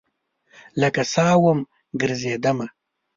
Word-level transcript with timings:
لکه 0.81 1.01
سا 1.13 1.27
وم 1.43 1.59
ګرزیدمه 1.99 2.67